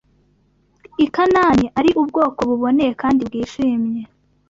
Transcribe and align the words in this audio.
i 1.05 1.07
Kanani 1.15 1.65
ari 1.79 1.89
ubwoko 2.01 2.39
buboneye 2.49 2.91
kandi 3.01 3.21
bwishimye 3.29 4.01